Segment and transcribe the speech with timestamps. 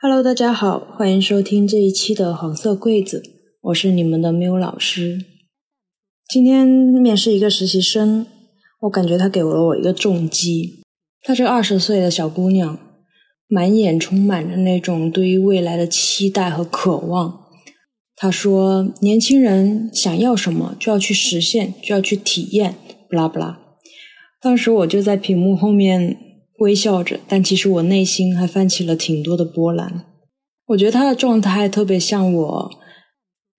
[0.00, 3.20] Hello，大家好，欢迎收听这一期的黄色柜子，
[3.62, 5.24] 我是你们的缪老师。
[6.28, 8.24] 今天面试一个实习生，
[8.82, 10.84] 我感觉他给了我一个重击。
[11.22, 12.78] 她这二十岁的小姑娘，
[13.48, 17.46] 满眼充满着那种对于未来的期待和渴望。
[18.14, 22.76] 她说：“年轻人想要什么，就要去实现，就要去体验。”
[23.10, 23.58] 不拉不拉。
[24.40, 26.27] 当时我就在屏幕后面
[26.58, 30.04] 微笑着，但其实我内心还泛起了挺多的波澜。
[30.68, 32.70] 我觉得他的状态特别像我，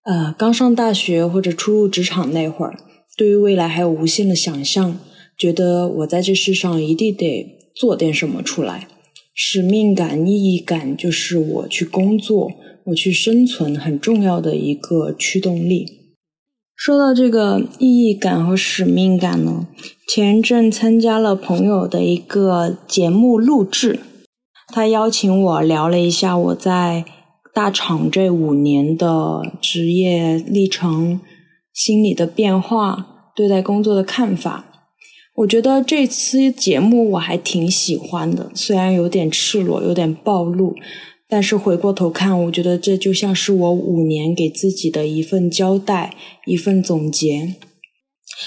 [0.04, 2.78] 呃，刚上大学或者初入职场那会儿，
[3.18, 5.00] 对于未来还有无限的想象，
[5.38, 8.88] 觉得我在这世上一定得做点什么出来，
[9.34, 12.52] 使命感、意义感就是我去工作、
[12.86, 15.99] 我去生存很重要的一个驱动力。
[16.80, 19.68] 说到这个意义感和使命感呢，
[20.08, 24.00] 前阵参加了朋友的一个节目录制，
[24.70, 27.04] 他邀请我聊了一下我在
[27.54, 31.20] 大厂这五年的职业历程、
[31.74, 34.64] 心理的变化、对待工作的看法。
[35.36, 40.74] 我觉得这期节目我还挺喜欢的，虽然有点赤裸，有点暴露。
[41.32, 46.16] 但是回过头看，我觉得这就像是我五年给自己的一份交代，
[46.48, 47.54] 一份总结。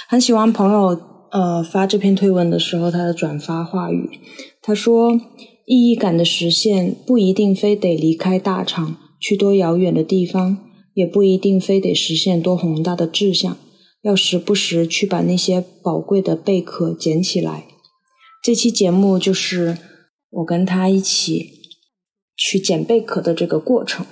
[0.08, 4.19] 很喜欢朋友呃发这篇推文的时候他的转发话语，
[4.60, 5.12] 他说
[5.64, 10.58] ：“意义感的实现不一定非得离开大厂去多遥远的地方，
[10.94, 13.56] 也不一定非得实现多宏大的志向，
[14.03, 17.66] 要时不时去把那些宝贵的贝壳捡起来。”
[18.42, 19.78] 这期节目就是
[20.30, 21.61] 我跟他一起。
[22.44, 24.04] 去捡贝壳的这个过程，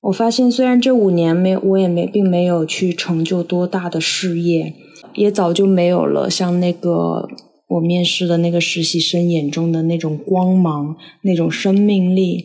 [0.00, 4.74] 我发现虽然这五年没我也没并没有去成就多大的事业，
[5.14, 7.28] 也早就没有了像那个
[7.68, 12.44] 我面试的那个实习生眼中的那种光芒、那种生命力。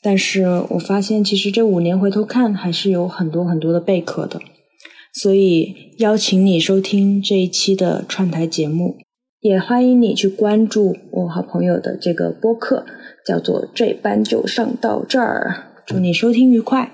[0.00, 4.40] 但是我发现，其实这五年回头看，还是有很多很多的贝壳的。
[5.12, 8.96] 所以邀请你收听这一期的串台节目，
[9.40, 12.86] 也欢迎你去关注我好朋友的这个播客。
[13.28, 16.90] 叫做这班就上到这儿，祝你收听愉快。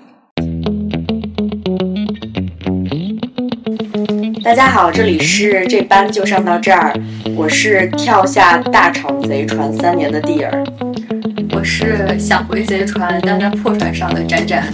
[4.43, 6.93] 大家好，这里是这班就上到这儿，
[7.37, 10.61] 我是跳下大厂贼船三年的蒂儿，
[11.53, 14.67] 我是想回贼船但在破船上的展展，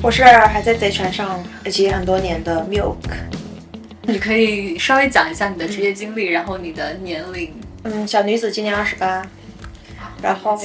[0.00, 2.96] 我是还在贼船上而且很多年的 Milk。
[4.04, 7.50] 你可以稍微讲一下你的职业经历，然后你的年龄。
[7.82, 9.22] 嗯，小女子今年二十八。
[10.22, 10.56] 然后，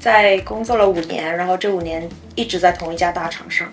[0.00, 3.68] 在工作了五年，然后这五年一直在同一家大厂上，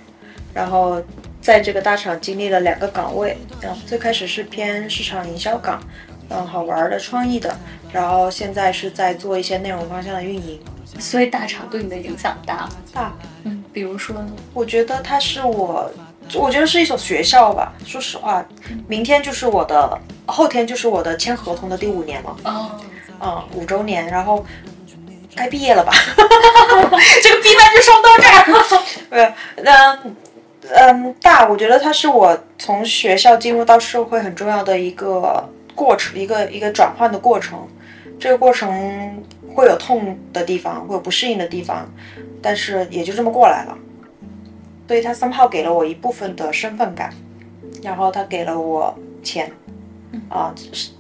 [0.54, 1.02] 然后
[1.42, 5.82] 在这个大厂经历了两个岗位，嗯，最开始是偏市场营销岗，
[6.30, 7.58] 嗯，好玩的、创意的，
[7.94, 10.60] 然后现在是在做一些内容方向的运营。
[11.00, 12.70] 所以大厂对你的影响大吗？
[12.92, 14.28] 大，嗯，比如说呢？
[14.54, 15.90] 我觉得它是我，
[16.36, 17.74] 我觉得是一所学校吧。
[17.86, 18.46] 说实话，
[18.88, 22.38] 明天就是我的，后天就是我的签合同的第五年了。
[22.44, 22.72] 哦，
[23.22, 24.46] 嗯，五周年，然后。
[25.40, 25.94] 该毕业了吧？
[27.24, 28.44] 这个逼班就上到这儿。
[29.10, 29.34] 对，
[29.64, 30.16] 嗯
[30.72, 37.68] 嗯，大，我觉得它是我从学校进入到社会很重要的一个过程，一个一个转换的过程。
[38.20, 39.24] 这个过程
[39.56, 41.90] 会有痛的地方，会有不适应的地方，
[42.42, 43.78] 但是也就这么过来了。
[44.88, 47.14] 所以，他三炮给了我一部分的身份感，
[47.82, 49.50] 然后他给了我钱。
[50.28, 50.54] 啊，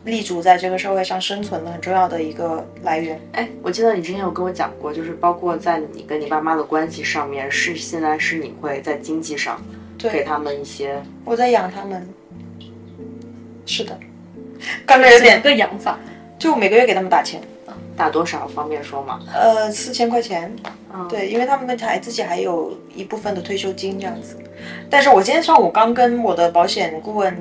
[0.03, 3.20] 立足在这个社会上生存的很重要的一个来源。
[3.31, 9.59] 哎，我记得你之前有跟我讲过，就是包括在你跟你爸妈的关系上面，是现在是你会在经济上
[10.00, 12.08] 给他们一些，我在养他们。
[13.66, 13.97] 是的，
[14.86, 15.97] 刚才有点个养法，
[16.38, 17.41] 就每个月给他们打钱，
[17.96, 19.20] 打多少方便说吗？
[19.34, 20.56] 呃，四千块钱。
[21.08, 24.38] 对，因为他们还自己还有一部分的退休金这样子。
[24.90, 27.36] 但是我今天上午刚跟我的保险顾问。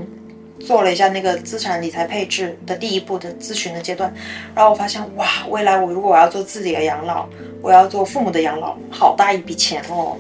[0.61, 4.13] 做了一下那个资产理财配置的第一步的咨询的阶段，
[4.55, 7.27] 然后我发现哇，未来我如果我要做自己的养老，
[7.63, 10.17] 我要做父母的养老，好大一笔钱哦。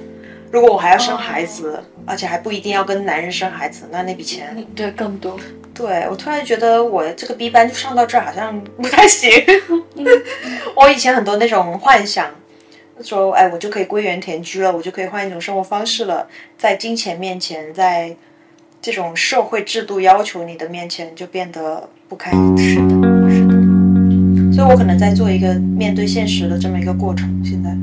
[0.50, 5.38] 如果我还要生孩子，而且还不一定要跟男人生孩子，那那笔钱对更多。
[5.74, 9.30] 对我突然觉得我这个 B 班就上到这儿好像不太行。
[10.74, 12.34] 我以前很多那种幻想，
[13.02, 16.26] 说哎我就可以归园田居了，我就可以换一种生活方式了，
[16.56, 18.16] 在金钱面前，在。
[18.80, 24.52] 这种社会制度要求你的面前就变得不堪一是的，是的。
[24.52, 27.28] 所以我可能在做一个面对现实的这么一个过程。
[27.44, 27.76] 现在。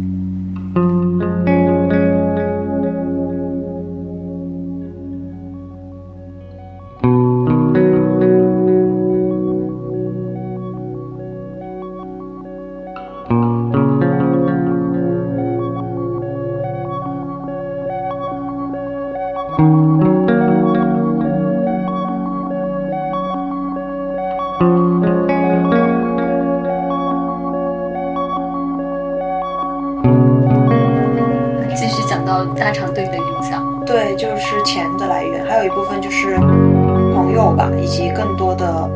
[36.26, 38.90] 是朋友吧，以及更多的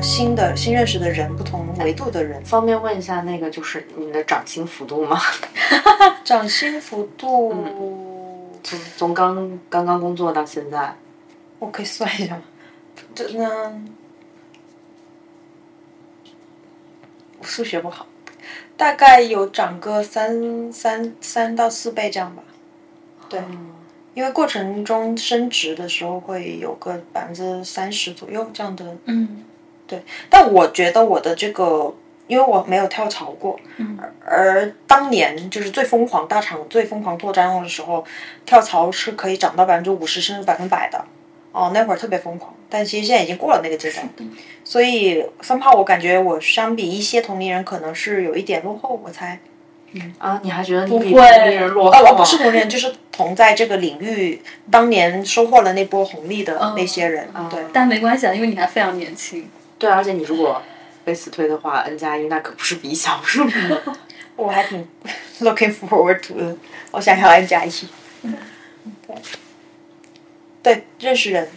[0.00, 2.42] 新的新认识的人，不同维度的人。
[2.42, 5.20] 方便问一下，那个就是你的涨薪幅度吗？
[6.24, 7.54] 涨薪幅度，
[8.62, 10.96] 从从刚刚刚工作到现在，
[11.58, 12.42] 我可以算一下吗？
[13.14, 13.82] 这呢，
[17.38, 18.06] 我数学不好，
[18.78, 22.42] 大概有涨个三三三到四倍这样吧。
[23.28, 23.38] 对，
[24.14, 28.84] 因为过程中升职的时候会有个百分之三十左右这样的。
[29.04, 29.44] 嗯，
[29.86, 30.02] 对。
[30.28, 31.94] 但我觉得我的这个，
[32.26, 38.04] 因为我没有跳槽过，嗯，而当年就是最疯狂大厂最疯狂拓展的时候，
[38.44, 41.04] 跳槽是可以涨到百分之五十甚至百分百的。
[41.52, 44.08] 哦，那会儿特别疯狂，但其实现在已经过了那个阶段，
[44.62, 49.40] 所以 somehow 我感觉我相比一些同龄人可能是有一点落后，我猜。
[50.18, 52.10] 啊，你还觉得你比不会同龄人落后哦，啊？
[52.10, 54.40] 我不是同龄人，就是同在这个领域
[54.70, 57.28] 当年收获了那波红利的那些人。
[57.50, 59.48] 对，但没关系啊，因为你还非常年轻。
[59.78, 60.62] 对，而且你如果
[61.04, 63.44] 被辞退的话，n 加一那可不是比小数。
[64.36, 64.86] 我还挺
[65.40, 66.56] looking forward to 的。
[66.92, 67.70] 我想要 n 加一。
[69.06, 69.16] 对，
[70.62, 71.48] 对，认识人。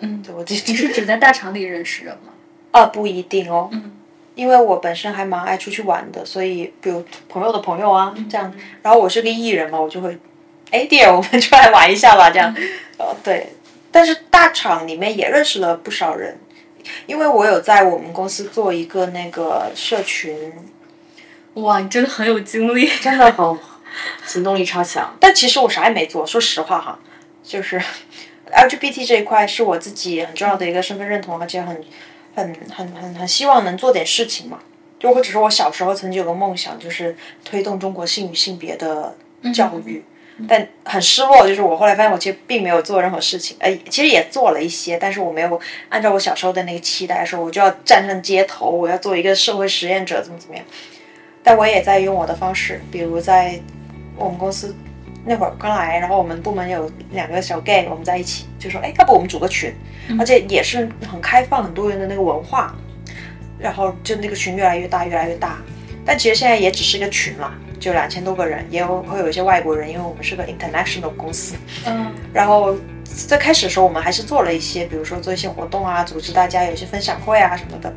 [0.00, 2.32] 嗯，对我记你是只在大厂里认识人吗？
[2.72, 3.68] 啊，不一定哦。
[3.72, 3.92] 嗯。
[4.34, 8.52] 因为我本身还蛮爱出去玩的，所以比如朋友的朋友啊，这样。
[8.82, 10.16] 然后我是个艺人嘛，我就会，
[10.70, 12.54] 哎，dear，我们 出来玩一下吧，这样。
[12.98, 13.52] 哦，对。
[13.90, 16.38] 但是大厂里面也认识了不少人，
[17.06, 20.34] 因为我有在我们公司做一个那个社群，
[21.54, 22.88] 哇，你真的很有精力。
[23.02, 23.58] 真的很
[24.24, 25.14] 行动力超强。
[25.20, 26.98] 但其实我啥也没做，说实话哈，
[27.44, 27.78] 就是
[28.50, 31.84] LGBT 这一块是我自己很重要的一个身份认同，而且很、
[32.34, 34.58] 很、很、很、很希望能做点事情嘛。
[34.98, 39.16] 就或者是我小时候曾经有个梦想，就是推动中国性与性别的
[39.52, 40.00] 教育，
[40.48, 50.64] 但很失落，就是我后来发现我其实并没有做任何事情，哎，其实也做了一些，但是我没有按照我小时候的那个期待说我就要站上街头，我要做一个社会实验者，怎么怎么样。
[51.42, 53.60] 但我也在用我的方式，比如在
[54.16, 54.72] 我们公司
[55.24, 59.72] 那会儿刚来，然后我们部门有两个小 gay，我们在一起就说，哎，要不我们组个群，
[60.18, 62.74] 而且也是很开放、很多元的那个文化，
[63.58, 65.58] 然后就那个群越来越大，越来越大。
[66.04, 71.54] 但其实现在也只是一个群嘛，就两千多个人，也有会有一些外国人，因为我们是个 international 公司。
[71.86, 72.12] 嗯。
[72.32, 72.74] 然后
[73.04, 77.92] 最开始的时候，我们还是做了一些，比如说做一些活动啊，组织大家有一些分享会啊什么的。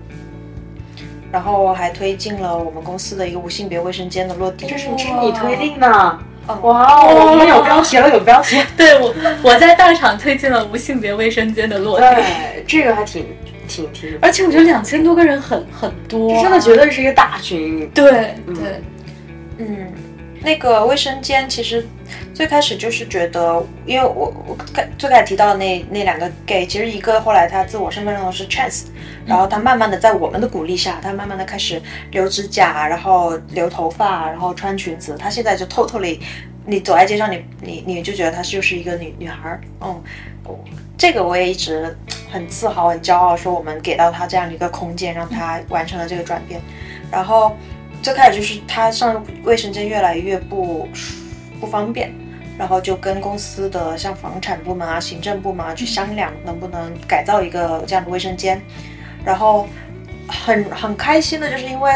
[1.31, 4.67] 然后还推进了我们公司的一个无性别卫生间的落地。
[4.67, 6.19] 这是这是你推定的？
[6.47, 8.61] 嗯哇哦，我们有标题了，有标题。
[8.77, 13.25] 对我，我在大厂推进了无性别卫生间的落地，对，这个还挺
[13.67, 17.89] 挺挺，而且我觉得两千多个人很很多啊，真的绝对是一个大群。
[17.93, 18.81] 对对，
[19.57, 19.91] 嗯，
[20.41, 21.85] 那个卫生间其实
[22.35, 28.87] 最开始就是觉得，因为我我开最开始提到的那那两个 gay，其实一个后来他自我身份认同是 trans，
[29.25, 36.19] 然后他慢慢的在我们的鼓励下，他慢慢的开始留指甲，然后留头发，然后穿裙子，他现在就 totally，
[36.65, 40.03] 你走在街上，你你你就觉得他就是一个女女孩儿，嗯，
[40.97, 41.97] 这个我也一直
[42.29, 46.61] 很自豪、很骄傲，说我们给到他这样的一个空间，让他完成了这个转变，
[47.09, 47.55] 然后。
[48.03, 50.87] 最开始就是他上卫生间越来越不
[51.59, 52.13] 不方便，
[52.57, 58.61] 然后就跟公司的像房产部门啊、行政部门啊去商量，能不能改造一个这样的卫生间。
[59.23, 59.67] 然后
[60.27, 61.91] 很很开心的就是因为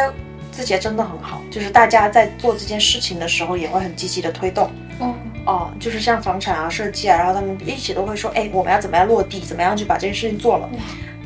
[0.52, 4.70] 字节真的很好，就是大家在做这件事情的时候也会很积极的推动。
[5.00, 10.70] 哦哦，就是像房产啊、设计啊，然后他们一起都会说，哎，我们要怎么样落地，怎么样去把这件事情做了。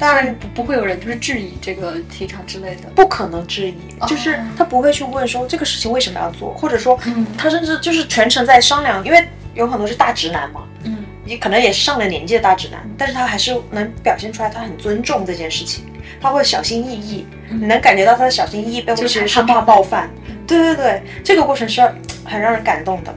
[0.03, 6.99] 当然不不会有人就是质疑这个提倡之类的，不可能质疑，就是他不会去问说这个事情为什么要做，或者说
[7.37, 15.85] 他甚至就是全程在商量，因为有很多是大直男嘛，嗯，你可能也是上了年纪的大直男，但是他还是能表现出来他很尊重这件事情，
[16.19, 20.09] 他会小心翼翼，你能感觉到他的小心翼翼背后其实是怕冒犯，
[20.45, 21.81] 对对对，这个过程是
[22.25, 23.15] 很让人感动的。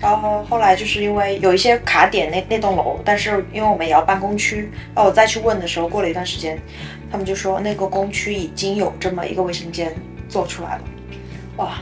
[0.00, 6.58] 然后后来就是因为有一些卡点那那栋楼，但是因为我们也要办公区，然后我再去问的时候，过了一段时间，
[7.10, 9.92] 他们就说那个工区已经有这么一个卫生间
[10.28, 10.80] 做出来了，
[11.56, 11.78] 哇，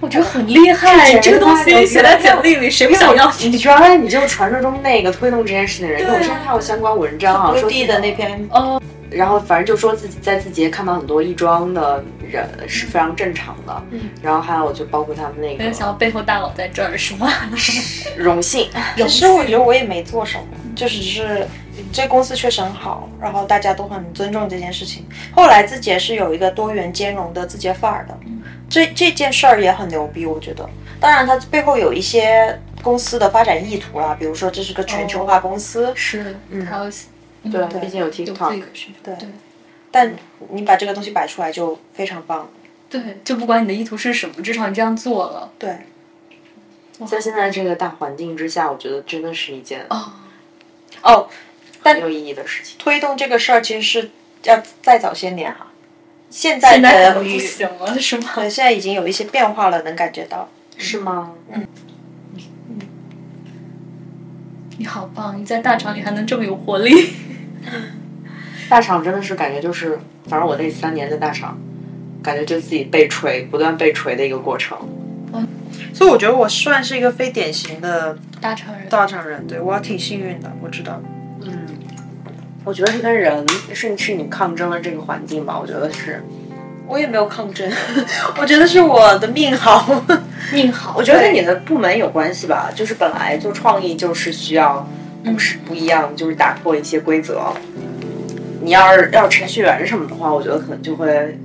[0.00, 3.32] 我觉得很厉害，这个东西写在简历里，谁不想要？
[3.38, 7.98] 你原来你就是传说中那个推动这件事的人，因为我之前看过相关文章啊，说地的。
[8.00, 17.28] 那篇，哦，然后反正就说自己在字节看到很多亦庄的人是非常正常的，嗯，然后还有就包括他们那个，没有想到背后大佬在这儿是吗？
[18.16, 18.68] 荣幸。
[18.96, 21.46] 其实我觉得我也没做什么，就只是
[21.92, 25.06] 这公司确实很好，然后大家都很尊重这件事情。
[25.34, 28.18] 后来字节是有一个多元兼容的字节范儿的，
[28.68, 30.68] 这这件事儿也很牛逼，我觉得。
[30.98, 36.90] 当然，它背后有一些公司的发展意图啦，比如说这是个全球化公司，是，嗯还有
[37.50, 38.62] 对，毕竟有 TikTok，
[39.02, 39.28] 对对
[39.90, 40.14] 但
[40.50, 42.48] 你把这个东西摆出来就非常棒。
[42.88, 45.50] 对，就不管你的意图是什么，至少你这样做了。
[45.58, 45.78] 对，
[47.06, 50.12] 在现在这个大环境之下，我觉得真的是一件哦，
[51.02, 51.28] 哦，
[51.80, 52.76] 很有意义的事情。
[52.78, 54.10] 推动这个事儿其实是
[54.44, 55.66] 要再早些年哈，
[56.30, 58.30] 现在现在的不行了，是吗？
[58.34, 60.48] 对，现在已经有一些变化了，能感觉到。
[60.78, 61.32] 是吗？
[61.52, 61.66] 嗯
[64.78, 65.40] 你好棒！
[65.40, 66.92] 你在大厂里还能这么有活力。
[68.68, 71.58] 大厂真的是感觉就是，反正我那三年在大厂，
[72.22, 74.76] 感觉就自己被锤，不断被锤的一个过程。
[75.32, 75.46] 嗯
[75.92, 81.00] 所以我觉得我算是一个非典型的大厂人，大厂人，对我还挺幸运的，我知道。
[81.42, 81.66] 嗯，
[82.64, 86.22] 我觉得是跟人是是你抗争了这个环境吧，我觉得是。
[86.86, 87.68] 我也没有抗争，
[88.38, 90.04] 我觉得是我的命好。
[90.52, 90.94] 命好。
[90.96, 94.86] 我觉得跟你的部门有关系吧，就是本来做创意就是需要
[95.32, 97.52] 不是不一样，就是打破一些规则。
[98.62, 101.36] 你要是要程序员什么的话，我觉得可能就会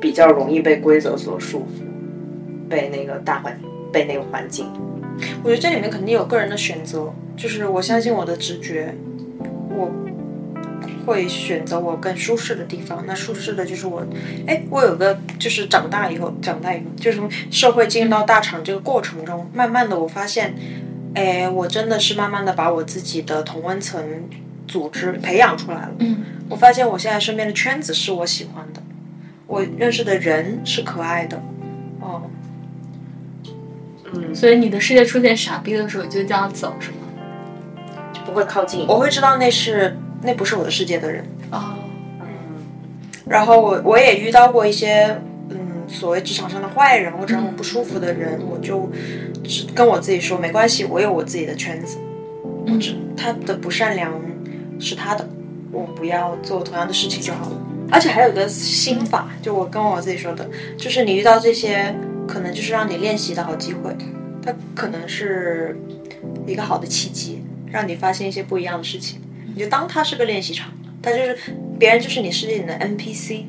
[0.00, 3.58] 比较容易被规则所束缚，被那个大环
[3.92, 4.66] 被那个环境。
[5.42, 8.94] 我觉得这里面肯定有个人的选择，就是我相信我的直觉，
[9.70, 9.90] 我
[11.04, 13.02] 会选择我更舒适的地方。
[13.06, 14.06] 那舒适的就是我，
[14.46, 20.54] 哎，我有个就是长大以后，长大以后就是从社会进入到大厂这个过程中，慢慢的我发现，
[21.16, 24.04] 哎，我真的是慢慢的把我自己的同温层
[24.68, 25.90] 组织培养出来了。
[26.00, 26.18] 嗯，
[26.50, 28.82] 我发现我现在身边的圈子是我喜欢的，
[29.46, 31.42] 我认识的人是可爱的，
[32.00, 32.22] 哦，
[34.12, 36.96] 嗯，所以你的世界出现傻逼的时候，你就这样走，是吗？
[38.12, 38.86] 就不会靠近。
[38.86, 41.24] 我会知道那是那不是我的世界的人。
[41.50, 41.76] 哦，
[42.20, 42.26] 嗯
[43.26, 45.35] 然后我我也遇到过一些嗯
[45.88, 48.90] 所谓职场上的坏人或者让我不舒服的人，我就
[49.44, 51.98] 只跟我自己说没关系，我有我自己的圈子，
[52.80, 54.12] 只，他的不善良
[54.78, 55.28] 是他的，
[55.70, 57.62] 我不要做同样的事情就好了。
[57.90, 61.94] 而且还有个心法，就我跟我自己说的，就是你遇到这些，
[62.26, 63.94] 可能就是让你练习的好机会，
[64.42, 65.78] 它可能是
[66.46, 69.20] 一个好的契机，让你发现一些不一样的事情。
[69.54, 71.38] 你就当它是个练习场，它就是
[71.78, 73.44] 别人就是你世界里的 NPC。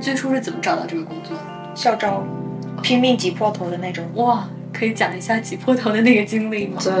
[0.00, 1.36] 最初是怎么找到这个工作？
[1.74, 2.26] 校招，
[2.82, 4.04] 拼命挤破头的那种。
[4.14, 6.80] 哇，可以讲一下挤破头的那个经历吗？
[6.82, 6.92] 对，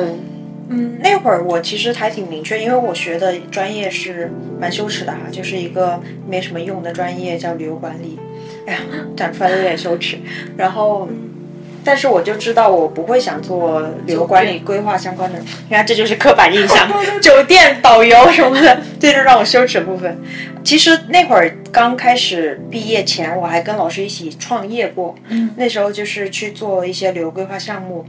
[0.68, 4.30] 嗯，那会儿我其实还挺明确，因为我学的专业是
[4.60, 8.18] 蛮羞耻的哈，就是一个没什么用的专业，叫旅游管理。
[8.66, 8.80] 哎呀，
[9.16, 10.18] 讲出来有点羞耻。
[10.56, 11.08] 然后，
[11.84, 15.38] 但是我就知道我不会想做旅游管理规划相关的。
[15.68, 20.18] 你看，这就是刻板印象， 酒店导游什么的，这就让我羞耻的部分。
[20.62, 25.14] 其实那会儿刚开始毕业前，我还跟老师一起创业过。
[25.28, 28.04] 嗯，那时候就是去做一些旅游规划项目。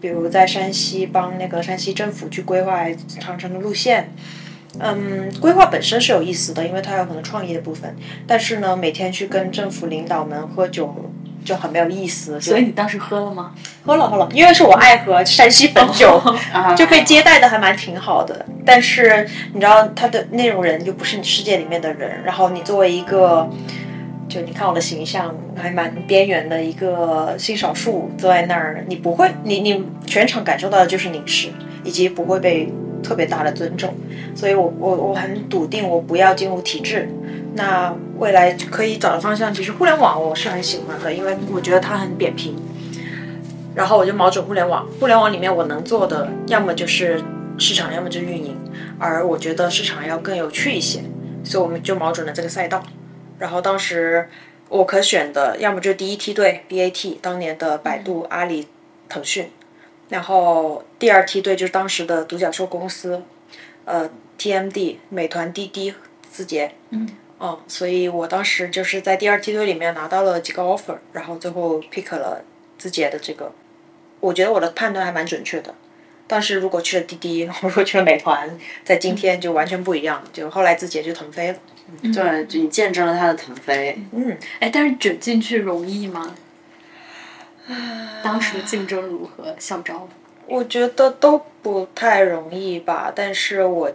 [0.00, 2.84] 比如在山西帮那个山西政府去规划
[3.18, 4.12] 长城的路线，
[4.78, 7.96] 嗯，规划本身是有意思的，因为它有很多创意的部分。
[8.26, 10.94] 但是呢，每天去跟政府领导们喝酒
[11.44, 12.40] 就很没有意思。
[12.40, 13.52] 所以你当时喝了吗？
[13.84, 16.16] 喝了喝了，因为是我爱喝山西汾酒，
[16.52, 18.44] 啊 就被接待的还蛮挺好的。
[18.64, 23.48] 但是你知道，他的那种人就不是你世界里面的人，然后你作为一个。
[24.26, 31.50] 就你看我的形象还蛮边缘的一个性少数坐在那儿，你不会，你你全场感受到的就是凝视，
[31.84, 32.72] 以及不会被
[33.02, 33.94] 特别大的尊重，
[34.34, 37.06] 所以我我我很笃定我不要进入体制。
[37.54, 42.56] 那未来可以找的方向，其实互联网我是很喜欢的，因为我觉得它很扁平。
[43.74, 47.20] 然后我就瞄准互联网，互联网里面我能做的，要么就是
[47.58, 48.56] 市场，要么就是运营，
[48.98, 51.02] 而我觉得市场要更有趣一些，
[51.42, 52.82] 所以我们就瞄准了这个赛道。
[53.38, 54.28] 然后当时
[54.68, 58.68] 我可选的，要么就是第一梯队 BAT，当年的百度、阿里、
[59.08, 59.50] 腾讯，
[60.08, 63.22] 然后第二梯队就是当时的独角兽公司，
[63.84, 64.08] 呃
[64.38, 65.92] ，TMD、美团、滴滴、
[66.30, 67.08] 字节，嗯，
[67.44, 72.42] 哦，所以我当时就是在第二梯队里面拿到了几个 offer，然后最后 pick 了
[72.78, 73.52] 字节的这个，
[74.20, 75.74] 我觉得我的判断还蛮准确的，
[76.26, 80.24] 当时如果去了滴滴， 如果去了美团，在今天就完全不一样。
[80.32, 81.58] 就后来字节就腾飞了。
[82.02, 83.98] 对，就你见证了它的腾飞。
[84.12, 86.34] 嗯，哎，但是卷进去容易吗？
[88.22, 89.54] 当时竞争如何？
[89.58, 90.08] 校招？
[90.46, 93.92] 我觉得都不太容易吧，但是我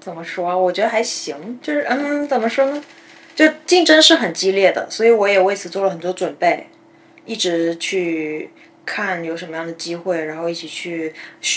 [0.00, 0.58] 怎么说？
[0.58, 2.82] 我觉得还行，就是嗯，怎么说呢？
[3.36, 6.66] 就竞争是很激烈的，所以我也为此做了很多准备，
[7.24, 8.50] 一直去
[8.84, 11.14] 看有什么样的机会，然后一起去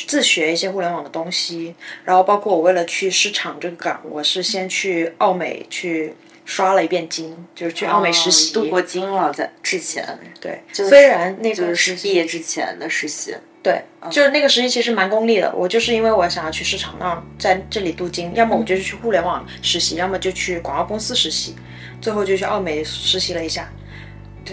[0.07, 1.73] 自学一些互联网的东西，
[2.05, 6.13] 然后包括我为了去市场这个岗，我是先去澳美去
[6.45, 10.05] 刷了一遍金，就是去澳美实习，镀过金了，在之前。
[10.39, 13.35] 对，虽然那个就是毕业之前的实习。
[13.63, 15.51] 对，就是那个实习其实蛮功利的。
[15.55, 21.55] 我就是因为我想要去市场，那在这里镀金，要么我就是去互联网实习，要么就去广告公司实习。
[22.01, 23.71] 最后就去奥美实习了一下，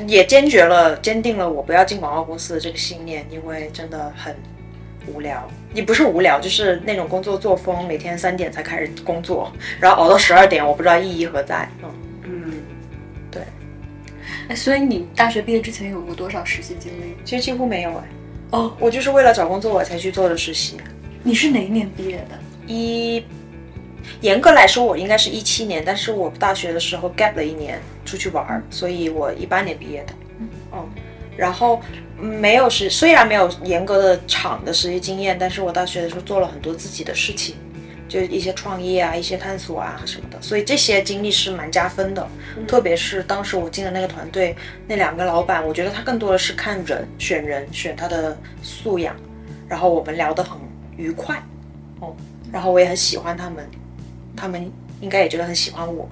[0.06, 4.36] 也坚决了、坚定了我不要进广告公司的这个信念，因为真的很
[5.08, 5.50] 无聊。
[5.74, 11.68] 也不是无聊，就是那种工作作风，每天三点才开始工作，然后熬到十二点，我不知道意义何在。
[11.82, 11.90] 嗯
[12.22, 12.52] 嗯，
[13.32, 13.42] 对。
[14.48, 17.16] 哎，所以你大学毕业之前有过多少实习经历？
[17.24, 18.04] 其实几乎没有哎。
[18.50, 20.76] 哦，我就是为了找工作我才去做的实习。
[21.22, 22.38] 你是哪一年毕业的？
[22.66, 23.24] 一，
[24.20, 30.14] 严格来说我应该是一七年，但是我大学的时候 gap 了一年出去玩儿，所以我一八年毕业的。
[30.72, 30.88] 嗯，
[31.36, 31.80] 然后
[32.18, 37.54] 没有实，虽然没有严格的厂的实习经验，但是我大学的时候做了很多自己的事情，
[38.10, 42.28] 就一些创业啊、一些探索啊什么的，所以这些经历是蛮加分的。
[42.66, 44.56] 特别是当时我进的那个团队，
[44.88, 49.14] 那两个老板，我觉得他更多的是看人、选人、选他的素养，
[49.68, 50.58] 然后我们聊得很
[50.96, 51.40] 愉快，
[52.00, 52.12] 哦，
[52.50, 53.64] 然后我也很喜欢他们，
[54.36, 54.68] 他们
[55.00, 56.08] 应该也觉得很喜欢我。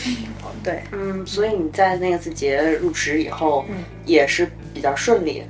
[0.64, 5.42] 对，嗯，所以你在那个字节入职以后，嗯，也是比较顺利。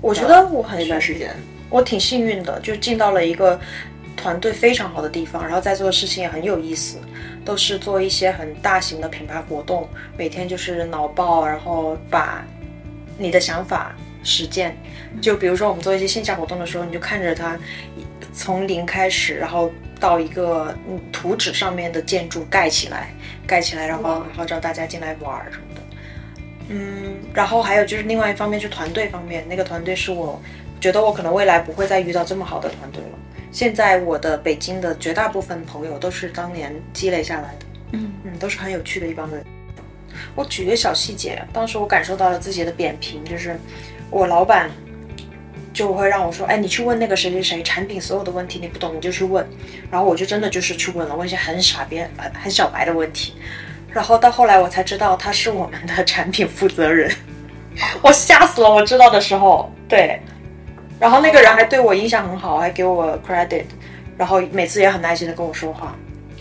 [0.00, 1.30] 我觉得我很一段时间，
[1.70, 3.60] 我挺幸运的，就进到了一个
[4.16, 6.98] 团队非常好的地方，然后在做的事情也很有意思，
[7.44, 12.44] 都是做一些很大型的品牌活动，每天就是脑爆，然后把
[13.18, 14.76] 你的想法实践。
[15.20, 17.58] 就比如说我们做一些线下活动的时候，你就看着它
[18.32, 23.14] 从零开始，然后到一个嗯图纸上面的建筑盖起来，
[23.46, 25.80] 盖起来，然后号召大家进来玩儿什么的。
[26.68, 30.40] 嗯，然后还有就是另外一方面是团队方面，那个团队是我
[30.80, 33.18] 觉得我可能未来不会再遇到这么好的团队了。
[33.54, 39.44] 现在我的北京的绝大部分朋友都是当年积累下来的，嗯嗯，都是很有趣的一帮人。
[40.34, 43.56] 我举个小细节，当时我感受到了自己的扁平，就是
[44.10, 44.68] 我老板
[45.72, 49.46] 就会让我说，哎，你去问那个谁谁谁产品所有的问题，你不懂你就去问。
[49.88, 53.34] 然后我就真的就是去问了，问一些很傻逼、很很小白的问题。
[53.88, 57.08] 然后到后来我才知道他是我们的产品负责人，
[58.02, 58.68] 我吓死了！
[58.68, 60.20] 我知道的时候，对。
[61.04, 63.64] 然后那个人还对我印象很好，还给我 credit，
[64.16, 65.94] 然后每次也很耐心的跟我说话。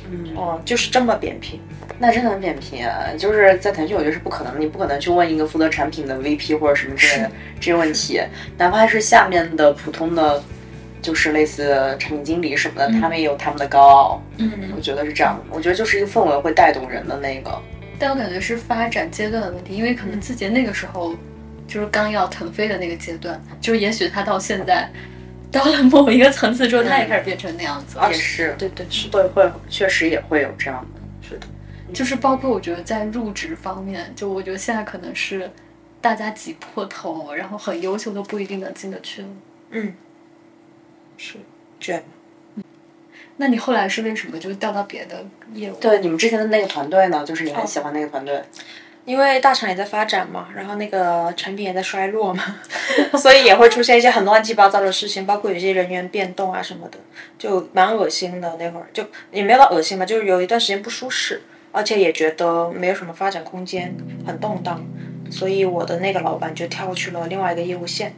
[0.09, 1.59] 嗯，哦，就是这么扁平。
[1.99, 3.09] 那真的很扁平啊！
[3.17, 8.21] 就是在腾讯，我觉得是不可能，你不可能去问一个负责产品的 VP 或者什么之类的这些问题，
[8.57, 10.41] 哪怕是下面的普通的，
[11.01, 14.23] 就是类似产品经理什么的，他们也有他们的高傲。
[14.37, 15.43] 嗯，我觉得是这样的。
[15.53, 17.51] 我觉得就是一个氛围会带动人的那个。
[17.99, 21.13] 但我感觉是发展阶段的问题，因为可能自己那个时候
[21.73, 24.87] 就是刚要腾飞的那个阶段，就是也许他到现在
[25.51, 28.11] 到了某一个层次之后，他也开始变成那样子了。
[28.11, 31.27] 也是，对对是，会会确实也会有这样的。
[31.27, 31.47] 是的。
[31.91, 35.49] 就是包括我觉得在入职方面，就我觉得现在可能是
[35.99, 39.27] 大家挤破头，然后很优秀都不一定能进得去了。
[39.71, 39.95] 嗯，
[41.17, 41.37] 是
[41.79, 42.03] 卷。
[43.37, 45.75] 那你后来是为什么就调到别的业务？
[45.79, 47.25] 对，你们之前的那个团队呢？
[47.25, 48.39] 就是你很喜欢那个团队，
[49.05, 52.43] 因为大厂也在发展嘛，然后那个产品也在衰落嘛，
[53.19, 56.97] 所以也会出现一些很乱七八糟的事情，包括有些人员变动啊什么的，
[57.37, 58.55] 就蛮恶心的。
[58.57, 61.41] 那会儿就也没有到恶心吧，就是有一段时间不舒适，
[61.73, 63.93] 而且也觉得没有什么发展空间，
[64.25, 64.81] 很动荡，
[65.29, 68.13] 所以我的那个老板就跳去了另外一个业务线，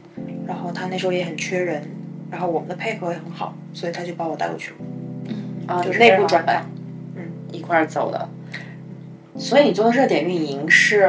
[0.46, 1.82] 然后他那时候也很缺人，
[2.30, 4.76] 然后我们的配合也很好，所以他就把我带过去了。
[5.66, 6.64] 啊，就是内部转岗，
[7.16, 8.28] 嗯，一块儿走的。
[9.38, 11.08] 所以你做的热点运营是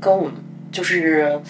[0.00, 0.32] 跟我们
[0.70, 1.40] 就是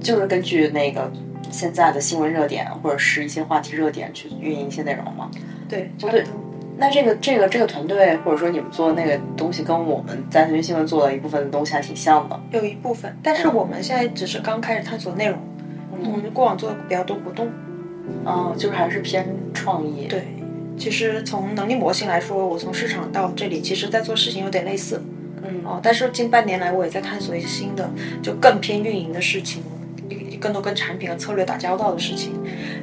[0.00, 1.10] 就是根据那个
[1.50, 5.30] 现在的新闻热点或者是一些话题热点去运营一些内容吗？
[5.68, 6.24] 对，就对。
[6.76, 12.40] 那这个这个这个团队或者说你们做的那个东西，跟我们在腾讯新闻做的一部分的东西还挺像的。
[12.50, 15.38] 有一部分，但是我们现在只是刚开始探索内容，
[16.02, 17.48] 我们过往做的比较多活动。
[18.26, 19.24] 嗯，就是还是偏
[19.54, 20.06] 创意。
[20.08, 20.24] 对。
[20.78, 25.02] 其实从能力模型来说，我从市场到这里，其实在做事情有点类似，
[25.42, 27.88] 嗯哦，但是近半年来我也在探索一些新的，
[28.22, 29.62] 就更偏运营的事情，
[30.40, 32.32] 更多跟产品和策略打交道的事情，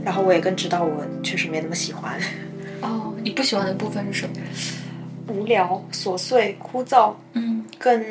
[0.03, 2.19] 然后我也更知道我确实没那么喜欢。
[2.81, 4.35] 哦，你不喜欢的部分是什么？
[5.27, 8.03] 无聊、琐碎、枯燥，嗯，更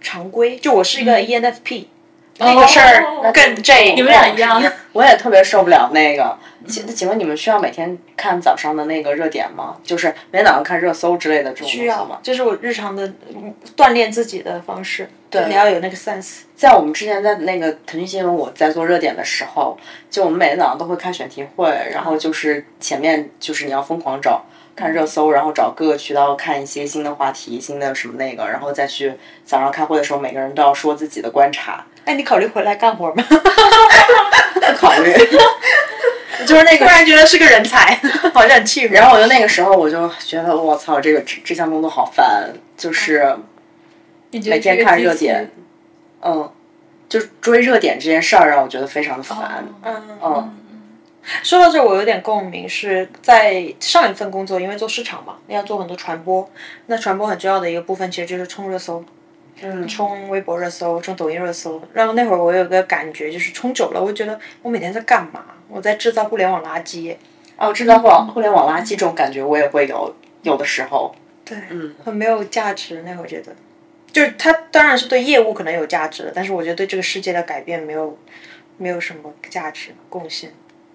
[0.00, 0.58] 常规。
[0.58, 1.84] 就我是一个 ENFP，
[2.40, 3.94] 那个事儿更这。
[3.94, 4.62] 你们俩一样。
[4.92, 6.36] 我也特别受不了那个。
[6.66, 9.76] 请请问你们需要每天看早上的那个热点吗？
[9.84, 12.18] 就是每天早上看热搜之类的这种需要吗？
[12.22, 13.10] 这是我日常的
[13.76, 15.08] 锻炼自己的方式。
[15.30, 16.40] 对，你要有那个 sense。
[16.56, 19.78] 在我们之前在那个腾讯新闻，我在做热点的时候，
[20.10, 24.44] 就我们每天早上都会开选题会，然后就是前面就是你要疯狂找。
[24.80, 29.12] 看热搜，然后找各个渠道看一些新的话题、新的什么那个，然后再去
[29.44, 31.84] 早上开会的时候，每个人都要说自己的观察。
[32.06, 33.22] 哎，你考虑回来干活吗？
[33.28, 35.12] 不 考虑，
[36.46, 37.94] 就是那个突然觉得是个人才，
[38.32, 38.92] 好像很气人。
[38.94, 43.36] 然后我就那个时候我就觉得，我操，这个这项工作好烦，就是
[44.30, 45.50] 每天看热点，
[46.22, 46.50] 嗯，
[47.06, 50.56] 就追热点这件事儿让我觉得非常的烦，嗯嗯。
[51.42, 56.48] 说到这，我有点共鸣，是在上一份工作，因为做市场嘛，要做很多传播。
[56.86, 59.04] 那传播很重要的一个部分，其实就是冲热搜，
[59.60, 61.82] 嗯，冲微博热搜，冲抖音热搜。
[61.92, 65.44] 然后那会儿我有个感觉，就是冲久了，我觉得我每天在干嘛？
[65.68, 67.16] 我在制造互联网垃圾。
[67.56, 71.14] 哦，制造互网互联网垃圾这种感觉，我也会有有的时候。
[71.44, 73.02] 对，嗯，很没有价值。
[73.04, 73.54] 那会儿觉得，
[74.10, 78.18] 就是它当然是对业务可能有价值的，但是我觉得对这个世界的改变没有
[78.78, 80.50] 没有什么价值贡献。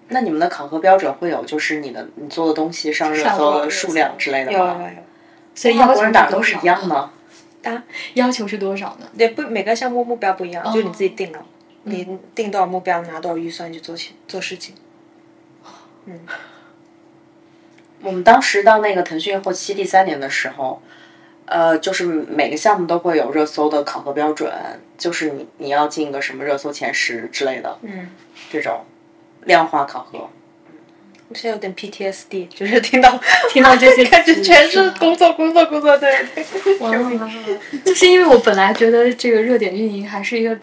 [0.08, 4.58] 那你们的考核标准会有，就是你的你做的东西上热搜的数量之类的吗？
[4.58, 5.02] 有有有。
[5.54, 6.94] 所以要求哪都是一样的。
[7.64, 9.08] 啊， 要求是多少呢？
[9.14, 11.44] 也不每个项目目标不一样，就你自己定了，
[11.82, 14.74] 你定多少目标，拿多少预算去做钱做事情。
[16.04, 16.20] 嗯。
[18.02, 20.80] 我们当时到那个腾讯后期第三年的时候，
[21.46, 24.52] 呃，就是每个项目都会有热搜的考核标准，
[24.96, 28.10] 就是你你要进个什么热搜前十之类的，嗯，
[28.52, 28.84] 这种。
[29.46, 30.28] 量化考核，
[31.28, 33.18] 我现在有点 PTSD，就是听到
[33.50, 36.24] 听到这些，感觉全是工作工作工作，对。
[37.84, 40.56] 就是因为我本来觉得这个热点运营还是一个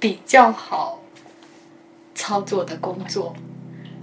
[0.00, 1.02] 比较好
[2.14, 3.34] 操作的工作，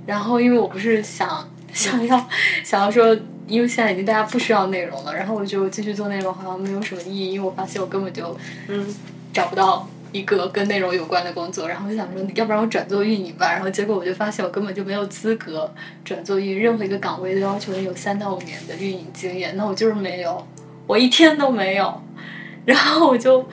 [0.05, 2.27] 然后因为我不是想想要
[2.63, 3.15] 想要说，
[3.47, 8.35] 因为现在已经大家不需要内容了，然后我就继续做内容好像没有什么意义，因为我发现我根本就
[8.67, 8.95] 嗯
[9.33, 9.87] 找不到。
[10.11, 13.51] 一个跟内容有关的工作，然后我就想说，要不然我转做运营吧。
[13.51, 15.71] 然后结果我就发现，我根本就没有资格
[16.03, 16.59] 转做运。
[16.59, 20.47] 任何一个岗位都要求你有三到五年的运营经验，那我就是没有，
[20.87, 22.01] 我一天都没有。
[22.65, 23.47] 然后我就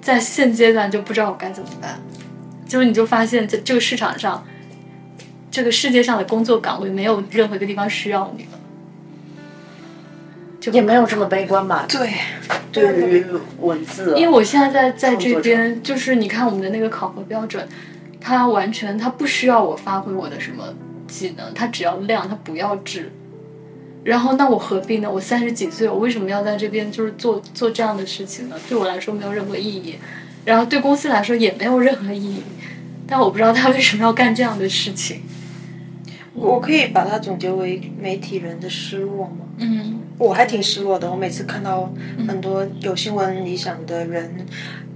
[0.00, 2.00] 在现阶段就不知道我该怎么办。
[2.66, 4.44] 就你就发现，在这个市场上，
[5.50, 8.46] 这个世界上的工作岗位没有任何一个地方需要你。
[10.72, 11.86] 也没有这么悲观吧？
[11.88, 12.12] 对，
[12.72, 13.26] 对于
[13.60, 17.66] 文字，因为我现在在在这边，就是你看我们的那个考核标准，
[18.20, 20.64] 它完全它不需要我发挥我的什么
[21.06, 23.10] 技能，它只要量，它不要质。
[24.04, 25.10] 然后那我何必呢？
[25.10, 28.56] 我三十几岁，我为什么要在这边就是做做这样的事情呢？
[28.68, 29.96] 对我来说没有任何意义，
[30.44, 32.42] 然后对公司来说也没有任何意义。
[33.08, 35.22] 但我不知道他为什么要干这样的事情。
[36.36, 39.46] 我可以把它总结为媒体人的失落吗？
[39.58, 40.00] 嗯。
[40.18, 41.10] 我还挺失落的。
[41.10, 41.92] 我每次看到
[42.26, 44.46] 很多有新闻理想的人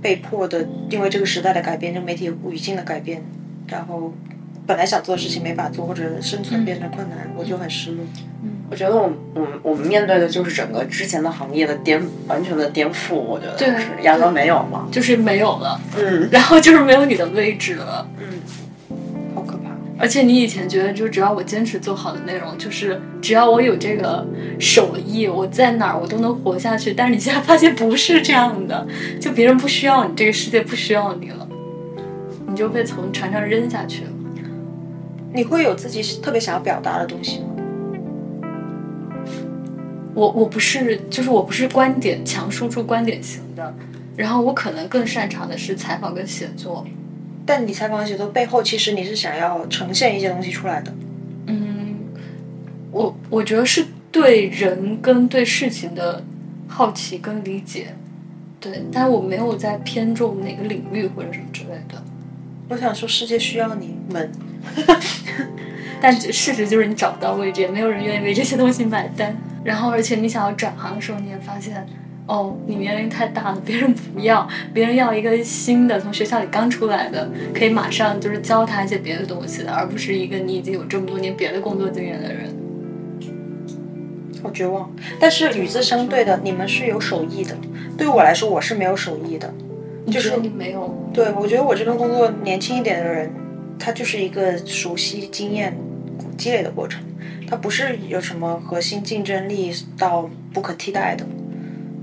[0.00, 3.22] 被迫的，因为这个时代的改变，这个媒体语境的改变，
[3.68, 4.14] 然后
[4.66, 8.04] 本来想做的事情没法做，或者生存变成困难，我就很失落。
[8.42, 13.14] 嗯，我觉得我我们我们面对的就是整个之前的行业的颠完全的颠覆。
[13.16, 15.78] 我觉得是压根没有了，就是没有了。
[15.98, 18.08] 嗯，然后就是没有你的位置了。
[18.18, 18.24] 嗯。
[20.00, 24.26] 而且你以前觉得，就只要我坚持做好的内容，就是只要我有这个
[24.58, 26.94] 手艺，我在哪儿我都能活下去。
[26.94, 28.86] 但是你现在发现不是这样的，
[29.20, 31.46] 就别人不需要你，这个世界不需要你了，
[32.48, 34.10] 你就被从船上扔下去了。
[35.34, 37.46] 你会有自己特别想要表达的东西吗？
[40.14, 43.74] 我我不是，就是我不是观点强输出观点型的，
[44.16, 46.86] 然后我可能更擅长的是采访跟写作。
[47.46, 50.92] 但你采访写作背后，其实你是想要呈现一些东西出来的。
[51.46, 51.96] 嗯，
[52.92, 56.22] 我我觉得是对人跟对事情的
[56.68, 57.94] 好奇跟理解，
[58.60, 62.02] 对，但我没有在偏重哪个领域或者什么之类的。
[62.68, 64.30] 我想说，世界需要你们，
[66.00, 69.36] 但事实就是你找不到位置，也没有人愿意为这些东西买单。
[69.64, 71.84] 然后，而且你想要转行的时候，你也发现。
[72.30, 82.54] 哦，你年龄太大了，别人不要，别人要一个新的，从学校里刚出来的，可以马上就是教他一些别的东西的，而不是一个你已经有这么多年别的工作经验的人。
[84.40, 84.88] 好绝望。
[85.18, 87.56] 但是与之相对的，你们是有手艺的，
[87.98, 89.52] 对于我来说，我是没有手艺的。
[90.06, 91.10] 就是你没有？
[91.12, 93.28] 对，我觉得我这份工作，年轻一点的人
[93.76, 95.76] 他就是一个熟悉经验
[96.38, 97.02] 积累的过程，
[97.48, 101.26] 他不是有什么核心竞争力到不可替代的，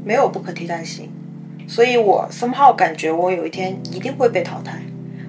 [0.07, 1.11] 没有不可替代性。
[1.67, 4.79] 所以我 somehow 感觉我有一天一定会被淘汰，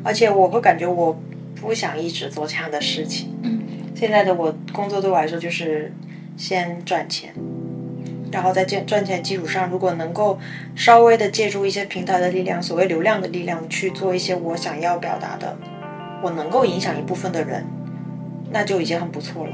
[0.04, 1.20] 而且我会感觉我
[1.60, 3.36] 不想一直做这样的事情。
[3.42, 3.60] 嗯，
[3.96, 5.92] 现在的我工作对我来说就是
[6.36, 7.34] 先赚钱，
[8.30, 10.38] 然后在赚赚钱基础上，如果能够
[10.76, 15.56] 稍微的借助一些平台的力量，所谓流量的力量去做一些我想要表达的，
[16.22, 17.66] 我能够影响一部分的人，
[18.52, 19.52] 那就已经很不错了。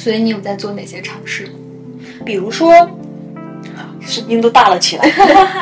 [0.00, 1.46] 所以你有在做哪些尝试？
[2.24, 2.72] 比如说，
[4.00, 5.04] 声音都大了起来。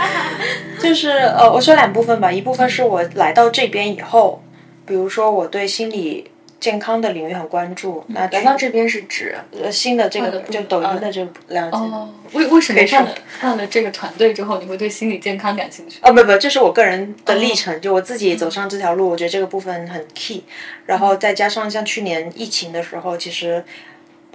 [0.78, 4.40] 就是呃，我说两部分吧，一部分是我来到这边以后，
[4.86, 8.04] 比如说我对心理健康的领域很关注。
[8.06, 11.76] 那来到这边是指呃新的这个就抖音的这个了解。
[11.76, 15.98] 哦，为为什么换了换了这个团队之后，你会对心理健康感兴趣？
[16.02, 20.44] 哦，不不，这是我个人的历程，就我自己走上这条路，我觉得这个部分很 key。
[20.86, 23.64] 然后再加上像去年疫情的时候，其实。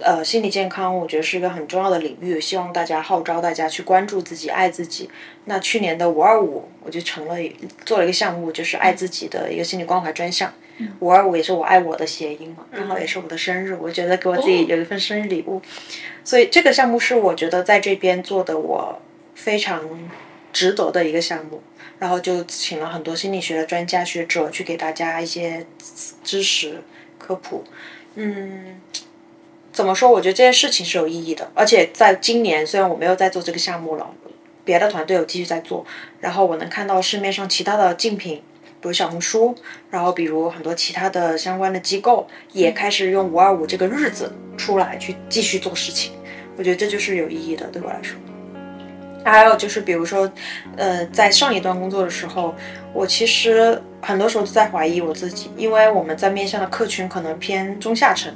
[0.04, 5.08] 呃，心理健康我觉得是一个很重要的领域，希望大家号召大家去关注自己、爱自己。
[5.46, 7.36] 那去年的五二五，我就成了
[7.86, 10.52] 做了一个项目，就是爱自己的一个心理关怀专项。
[11.00, 15.62] 五二五也是我爱我的谐音嘛，刚好也是我的生日，我觉得给我自己有一份生日礼物。
[16.22, 19.00] 所以这个项目是我觉得在这边做的我
[19.34, 19.88] 非常
[20.52, 21.62] 值得的一个项目。
[21.98, 25.64] 然后就请了很多心理学的专家学者去给大家一些
[26.22, 26.82] 知识
[27.16, 27.64] 科普。
[28.16, 28.78] 嗯。
[29.74, 30.08] 怎么说？
[30.08, 34.08] 我觉得这件事情是有意义的，而且在今年，虽然我没有在做这个项目了，
[34.64, 35.84] 别的团队有继续在做，
[36.20, 38.36] 然后我能看到市面上其他的竞品，
[38.80, 39.52] 比如小红书，
[39.90, 46.12] 然后比如很多其他的相关的机构也开始用五二五这个日子出来去继续做事情，
[46.56, 48.16] 我觉得这就是有意义的，对我来说。
[49.24, 50.30] 还有就是，比如说，
[50.76, 52.54] 呃，在上一段工作的时候，
[52.92, 58.32] 我其实很多时候都在怀疑我自己，因为我们在面向的客群可能偏中下层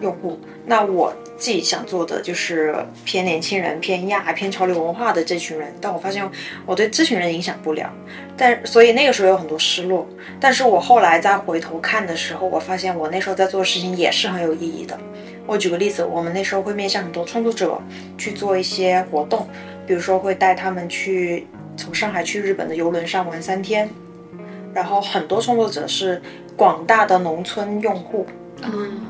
[0.00, 0.40] 用户。
[0.66, 2.74] 那我自己想做的就是
[3.04, 6.26] 偏年轻人、偏亚、偏潮流文化的这群人，但我发现
[6.64, 7.92] 我对这群人影响不了，
[8.36, 10.08] 但所以那个时候有很多失落。
[10.40, 14.98] 但是我后来再回头看的时候，我发现我那时候在做的事情也是很有意义的。
[15.46, 17.78] 我举个例子，我们那时候会面向很多创作者
[18.16, 19.46] 去做一些活动，
[19.86, 21.46] 比如说会带他们去
[21.76, 23.90] 从上海去日本的游轮上玩三天，
[24.72, 26.22] 然后很多创作者是
[26.56, 28.26] 广大的农村用户。
[28.62, 29.02] 嗯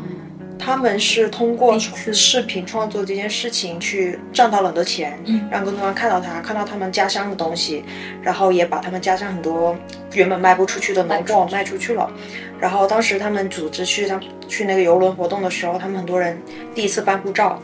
[0.65, 5.19] 他们是通过视频创作这件事情去赚到了很多钱，
[5.51, 7.85] 让更多人看到他，看到他们家乡的东西，
[8.23, 9.77] 然后也把他们家乡很多
[10.15, 12.11] 原本卖不出去的农货卖出去了。
[12.59, 16.41] 然后当时他们组织去他去那个游轮活动的时候，他们很多人
[16.75, 17.61] 第一次办护照，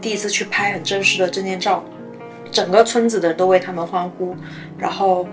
[0.00, 1.82] 第一次去拍很正式的证件照，
[2.52, 4.36] 整个村子的人都为他们欢呼。
[4.78, 5.26] 然后，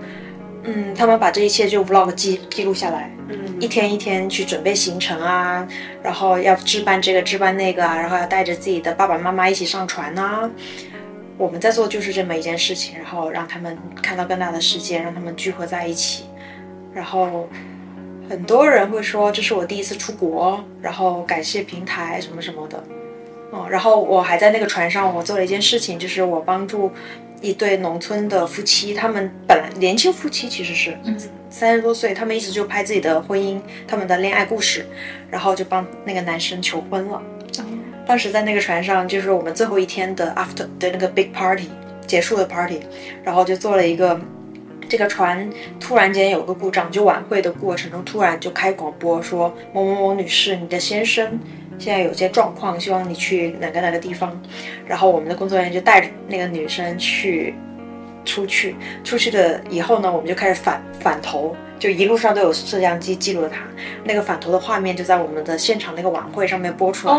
[0.64, 3.10] 嗯，他们把这一切就 vlog 记记录下来。
[3.28, 5.66] 嗯一天一天去准备行程啊，
[6.02, 10.50] 然后要置办这个置办那个啊，然后要带着自己的爸爸妈妈一起上船呐。
[11.38, 16.24] 我们在做就是这么一件事情，然后让他们看到更大的世界，让他们聚合在一起。
[16.92, 17.48] 然后
[18.28, 22.82] 很多人会说这是我第一次出国，然后感谢平台什么什么的。
[23.52, 26.90] 哦，然后我还在那个船上，我做了一件事情，就是我帮助。
[27.42, 30.96] 一对农村的夫妻，他们本来年轻夫妻其实是
[31.50, 34.86] 三十多岁，他们一直就拍自己的婚姻、他们的恋爱故事，
[35.28, 37.20] 然后就帮那个男生求婚了。
[38.06, 41.68] 当时在那个船上，就是我们最后一天的 after 的那个 big party
[42.06, 42.80] 结束的 party，
[43.22, 44.20] 然后就做了一个，
[44.88, 51.38] 这个船突然间有个故障，就晚会的过程中突然就开广播说某某某女士，你的先生。
[51.78, 54.40] 现在有些状况，希望你去哪个哪个地方，
[54.86, 57.54] 然后我们的工作人员就带着那个女生去
[58.24, 61.56] 出去，出去的以后呢，我们就开始反反头。
[61.78, 63.58] 就一路上都有摄像机记录他
[64.04, 67.14] 那个反头的画面，就在我们的现场那个晚会上面播出来，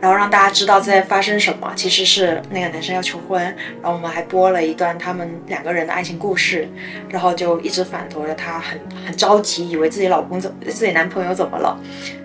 [0.00, 1.72] 然后让大家知道在发生什么。
[1.76, 6.68] 其实是那个男生要求婚，然后我们还播了一段他们两个人的爱情故事，
[7.08, 11.78] 然后就一直反头着他很很着急，以为自己老公怎自己男朋友怎么了，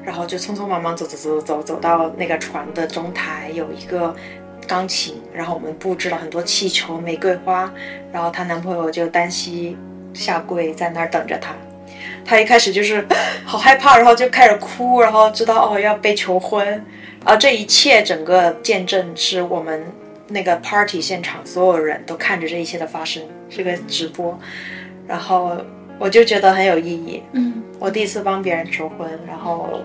[0.03, 4.11] 然后就匆匆忙忙走走走走走到那个船的中台，有一个
[4.65, 7.71] 钢琴，然后我们布置了很多气球、玫瑰花，
[8.12, 9.78] 然后她男朋友就单膝
[10.13, 11.56] 下跪在那儿等着她。
[12.25, 13.06] 她一开始就是
[13.45, 16.84] 好害怕，然后就开始哭，然后知道哦要被求婚，
[17.23, 19.86] 而这一切整个见证是我们
[20.28, 24.38] 那个 party 现场所有人都看着这一切的发生，这个直播，
[25.08, 25.56] 然后
[25.99, 27.21] 我就觉得很有意义。
[27.34, 29.82] 嗯，我第一次帮别人求婚，然后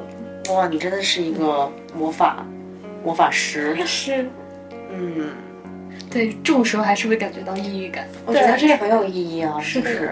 [0.48, 2.46] 哇，你真的是一个魔法
[3.04, 3.76] 魔法师。
[3.84, 4.26] 是，
[4.92, 5.28] 嗯，
[6.10, 8.06] 对，这种时候还是会感觉到抑郁感。
[8.26, 10.10] 我觉得这也很有意义啊，是不是？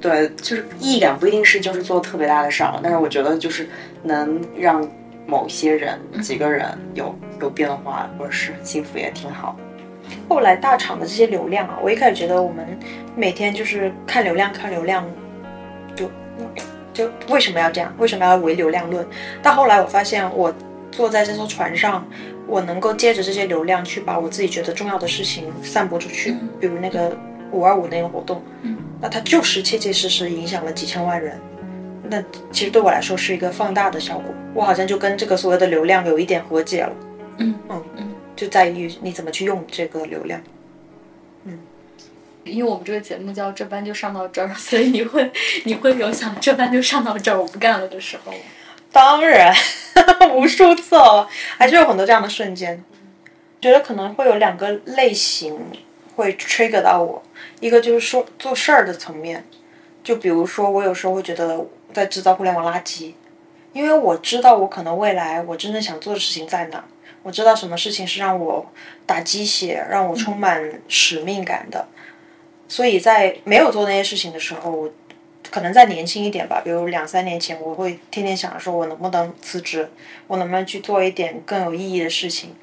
[0.00, 3.68] 对，就是意义感不一定是就是做特别大的事儿，但是我觉得就是
[4.02, 4.86] 能让
[5.26, 9.56] 某些人、几个人有有变化，或者是很幸福，也挺好。
[10.28, 12.66] 后来大厂的这些流量啊，我一开始觉得我们
[13.14, 15.04] 每天就是看流量、看流量，
[15.94, 16.10] 就
[16.92, 17.94] 就为什么要这样？
[17.98, 19.06] 为什么要唯流量论？
[19.42, 20.52] 到后来我发现，我
[20.90, 22.04] 坐在这艘船上，
[22.50, 27.16] 我能够借着这些流量去把我自己觉得重要的事情散播出去，比如那个
[27.52, 28.42] 五二五那个活动，
[29.00, 31.40] 那它就是切切实实影响了几千万人。
[32.02, 36.92] 那其实对我来说是一个放大的效果，我好像就跟这个所谓的流量有一点和解了。
[37.38, 40.40] 嗯嗯嗯，就在于你怎么去用这个流量。
[42.42, 45.30] 因为我们这个节目叫这班就上到这儿，所以你会
[45.64, 48.38] 你会有想这班就上到这儿我不干了的时候吗？
[48.92, 49.54] 当然，
[50.34, 51.26] 无数次哦，
[51.58, 52.82] 还是有很多这样的瞬间。
[53.60, 55.54] 觉得可能会有两个类型
[56.16, 57.22] 会 trigger 到我，
[57.60, 59.44] 一个就是说做事儿的层面，
[60.02, 63.12] 就比如说我有时候会觉得在制造互联网垃圾，
[63.74, 66.82] 因为我知道我可能未来我真正想做的事情在哪，
[67.22, 68.66] 我知道什么事情是让我
[69.04, 71.86] 打鸡血、让我充满使命感的，
[72.66, 74.90] 所以在没有做那些事情的时候，我
[75.50, 79.90] 可能再年轻一点吧，比如两三年前，我会天天想着说我能不能辞职，
[80.26, 82.54] 我能不能去做一点更有意义的事情。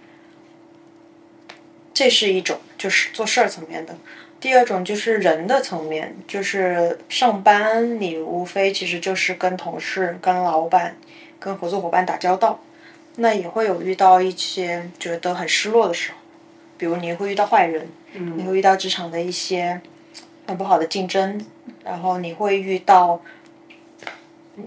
[1.93, 3.95] 这是一种，就是做事儿层面的。
[4.39, 10.95] 第二种就是人的层面，就是上班，你无非其实就是跟同事、跟老板、
[11.39, 12.59] 跟合作伙伴打交道，
[13.15, 16.17] 那也会有遇到一些觉得很失落的时候，
[16.77, 19.81] 比如你会遇到坏人，你会遇到职场的一些
[20.45, 21.43] 很不好的竞争，
[21.87, 23.21] 然后你会遇到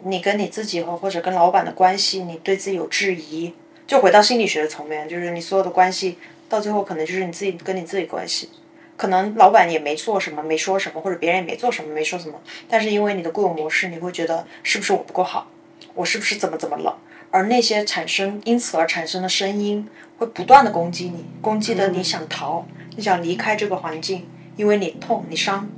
[0.05, 3.53] 你跟你自己和或者跟老板的关系，你对自己有质疑，
[3.87, 6.17] 就回到心理学的层面，就是你所有的关系
[6.49, 8.49] 到最后可能就是你自己跟你自己关系。
[8.97, 15.47] 可能老板也没做什么，没说什么，或者别人也没做什么，没说什么，但是因为你的固有模式，你会觉得是不是我不够好，
[15.95, 16.99] 我是不是怎么怎么了？
[17.31, 25.71] 而那些产生因此而产生的声音，会不断的攻击你，攻击的你想逃，你想离开这个环境，因为你痛，你伤。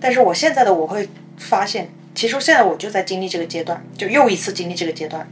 [0.00, 5.28] 但是我现在的我会发现，其实现在我就在经历这个阶段，就又一次经历这个阶段。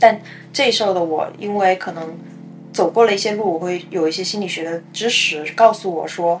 [0.00, 0.20] 但
[0.52, 2.18] 这时候的我，因为可能
[2.72, 6.40] 走过了一些路，我会有一些心理学的知识告诉我说，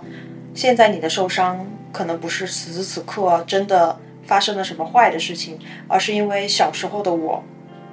[0.54, 7.42] 现在你的受伤可能不是此时此刻真的发生了什么坏的事情，而是因为小时候的我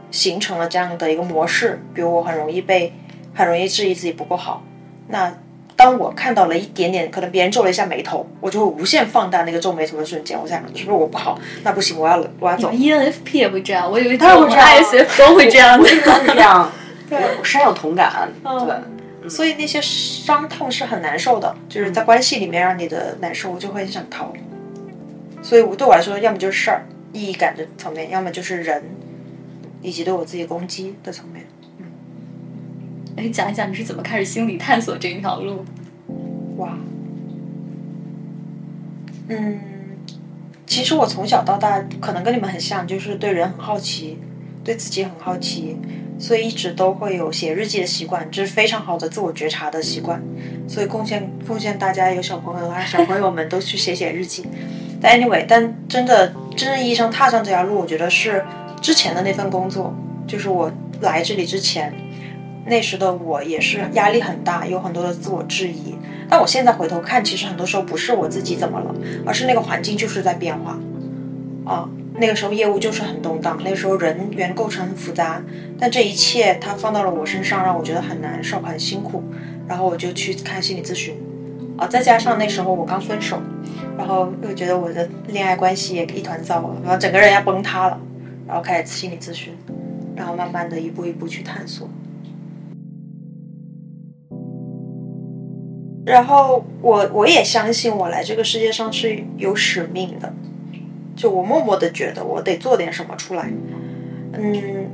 [0.09, 2.91] 形成了这样的一个模式，比如我很容易被
[3.33, 4.63] 很容易质疑自己不够好。
[5.07, 5.37] 那
[5.83, 10.39] 当我看到了一点点，可能别人皱了一下眉头，我就会无限放大那个皱眉头的瞬间。
[10.39, 11.39] 我想，是不是我不好？
[11.63, 12.69] 那不行，我要我要走。
[12.69, 15.83] ENFP 也会这样，我以为他会这样 ISF 都会这样的。
[15.83, 16.71] 我是这样，
[17.09, 18.31] 我深有同感。
[18.43, 24.31] 对，所以那些伤痛是很难受的，就是在关系里面让你的难受，我就会很想逃。
[25.41, 28.83] 所以我对我来说，要么就是事儿意义感的层面，要么就是人
[29.81, 31.43] 以及对我自己攻击的层面。
[33.17, 35.65] 哎，讲一讲你是怎么开始心理探索这一条路？
[36.57, 36.77] 哇，
[39.27, 39.59] 嗯，
[40.65, 44.17] 其实我从小到大可能跟你们很像，就是对人很好奇，
[44.63, 45.77] 对自己很好奇，
[46.17, 50.21] 所以一直都会有写日记的习惯，这是非常好的自我觉察的习惯。
[50.67, 54.45] 所以贡献贡献大家有小朋友啊，小朋友们都去写写日记。
[55.01, 58.45] 但 anyway，但真的真正意义上踏上这条路，我觉得是
[58.81, 59.93] 之前的那份工作，
[60.25, 60.71] 就是我
[61.01, 61.93] 来这里之前。
[62.65, 65.95] 那时的我也是压力很大，有很多的自我质疑。
[66.29, 68.95] 但我现在回头看，其实很多时候不是我自己怎么了，
[69.25, 70.79] 而是那个环境就是在变化。
[71.65, 75.41] 啊，那个时候业务就是很动荡，那个时候人员构成很复杂，
[75.77, 79.23] 但这一切它放到了我身上，让我觉得很难受、很辛苦。
[79.67, 81.15] 然后我就去看心理咨询。
[81.77, 83.41] 啊，再加上那时候我刚分手，
[83.97, 87.99] 然后又觉得我的恋爱关系也一团糟了，然后整个人要崩塌了，
[88.47, 89.53] 然后开始心理咨询，
[90.15, 91.89] 然后慢慢的一步一步去探索。
[96.05, 100.33] 然后我我也相信我来这个世界上是有使命的，
[101.15, 103.51] 就我默默的觉得我得做点什么出来。
[104.33, 104.89] 嗯，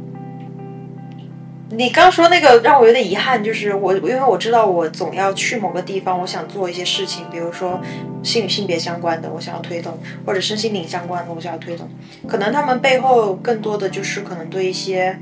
[1.69, 7.79] 你刚说那个让我有点遗憾，就是我因为我知道我总要去某个地方，我想做一些事情，比如说
[8.21, 11.87] 性与性别相关的，我想要推动，或者身心灵相关的，我想要推动。
[12.27, 15.17] 可能他们背后更多的就是可能对一些。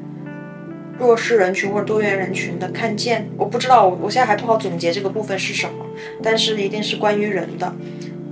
[1.00, 5.86] 弱势人群或者多元人群的看见，我不知道，我我现在还不好总结这个部分是什么，
[6.24, 7.74] 但是一定是关于人的。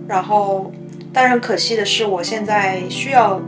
[0.07, 0.72] 然后
[1.11, 3.41] 但是很可惜的是，我现在需要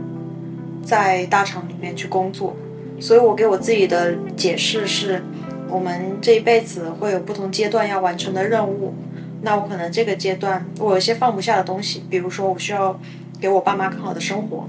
[0.82, 2.54] 在大厂里面去工作，
[3.00, 5.22] 所以我给我自己的解释是，
[5.68, 8.94] 我们这一辈子会有不同阶段要完成的任务。
[9.42, 12.98] 那我可能这个阶段我有些放不下的东西，比如说我需要
[13.40, 14.68] 给我爸妈更好的生活，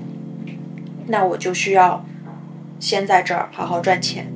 [1.07, 2.05] 那我就需要
[2.79, 4.27] 先在这儿好好赚钱，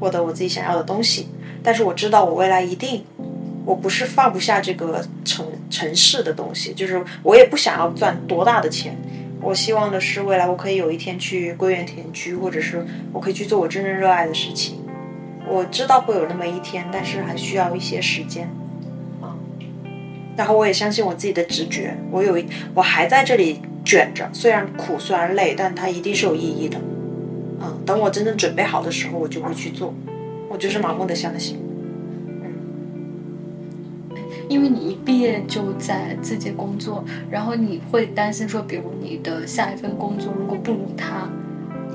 [0.00, 1.28] 获得我自己想要的东西。
[1.62, 3.04] 但是我知道我未来一定。
[3.66, 8.96] 我不是放不下这个城城市的东西，就是我也不想要赚多大的钱。
[9.40, 14.80] 我希望的是未来我可以有一天去归园田居，或者是我可以去做我真正热爱的事情。
[15.46, 18.48] 我知道会有那么一天，但是还需要一些时间
[19.20, 19.36] 啊。
[20.36, 22.42] 然后我也相信我自己的直觉，我有
[22.74, 26.78] 我还在这里卷着，虽然苦虽然累，但它一定是有意义的。
[27.60, 29.94] 嗯，等我真正准备好的时候，我就会去做。
[30.48, 31.58] 我就是盲目的相信。
[32.42, 32.52] 嗯
[34.48, 41.30] 因为你一毕业就在自己工作，然后你会担心说，比如你的下一份工作如果不如他，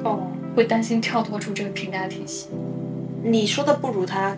[0.06, 2.48] 哦，会担心跳脱出这个评价体系。
[3.24, 4.38] 你说的不如他，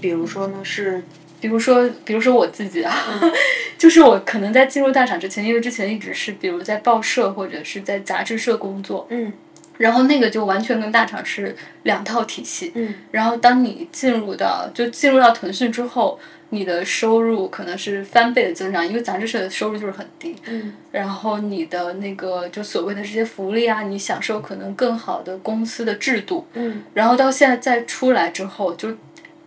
[0.00, 0.58] 比如说呢？
[0.62, 1.02] 是，
[1.40, 2.94] 比如说，比如说我自己啊，
[3.76, 9.32] 就是我可能在进入大厂之前，因为之前一直是比如在报社或者是在杂志社工作，嗯，
[9.78, 16.18] 然后那个就完全跟大厂是两套体系，嗯，然后当你进入到就进入到腾讯之后。
[16.50, 20.36] 你的收入可能是翻倍的增长，因为杂志社的收入就是很低。
[20.46, 20.72] 嗯。
[20.92, 26.46] 然后你的那个就所谓的这些福利啊，你享受可能更好的公司的制度。
[26.54, 26.84] 嗯。
[26.94, 28.96] 然后到现在再出来之后就。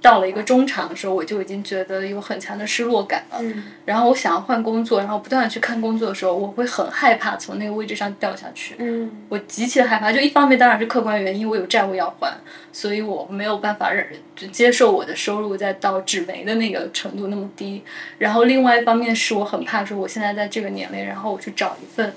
[0.02, 3.42] 到了一个中场的时候，我就已经觉得有很强的失落感了。
[3.86, 8.76] 然后我想要换工作，然后不断的去看工作的时候，我会很害怕从那个位置上掉下去。
[8.78, 10.12] 嗯，我极其的害怕。
[10.12, 12.34] 就一方面当然是客观原因，我有债务要还，
[12.72, 17.84] 所以我没有办法忍就接受我的收入再到纸媒的那个程度那么低。
[18.20, 22.14] 然后另外一方面是我很怕说我现在在这个年龄，然后我去找一份，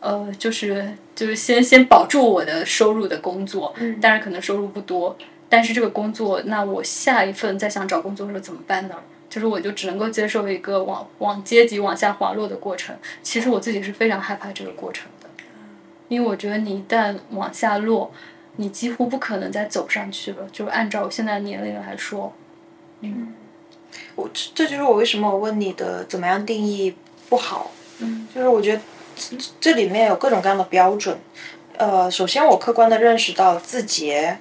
[0.00, 5.14] 呃，就是就是先先保住我的收入的工作，但是可能收入不多。
[5.48, 8.94] 但是这个工作，那我下一份再想找工作的时候怎么办呢？
[9.30, 12.96] 就是我就只能够接受一个往往阶级往下滑落的过程。
[13.22, 15.28] 其实我自己是非常害怕这个过程的，
[16.08, 18.10] 因为我觉得你一旦往下落，
[18.56, 20.48] 你几乎不可能再走上去了。
[20.50, 22.32] 就是按照我现在年龄来说，
[23.00, 23.34] 嗯，
[24.16, 26.94] 我这就是我为什么我问你的怎么样定义
[27.28, 28.82] 不好，嗯，就是我觉得
[29.60, 31.18] 这里面有各种各样的标准。
[31.76, 34.38] 呃，首先我客观的认识到字节。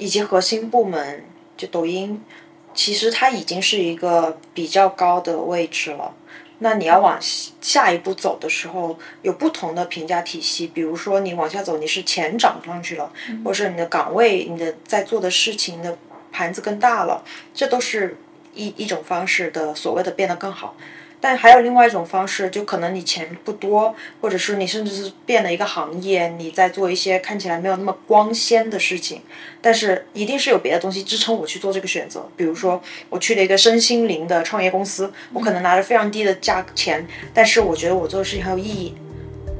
[0.00, 1.22] 以及核心部门，
[1.58, 2.24] 就抖音，
[2.72, 6.14] 其实它已经是一个比较高的位置了。
[6.62, 10.66] 那你要往下一步走的时候，有不同的评价体系。
[10.66, 13.12] 比如说你往下走，你是钱涨上去了，
[13.44, 15.98] 或者你的岗位、你的在做的事情的
[16.32, 17.22] 盘子更大了，
[17.54, 18.16] 这都是
[18.54, 20.74] 一一种方式的所谓的变得更好。
[21.20, 29.20] 但还有另外一种方式，就可能你钱不多，或者是你甚至是变了一个行业，你在做一些看起来没有那么光鲜的事情，
[29.60, 32.26] 但是一定是有别的东西支撑我去做这个选择。
[32.36, 38.94] 比如说，我去了一个身心灵的创业公司，我可能拿着非常低的价钱，但是我觉得我做的事情很有意义。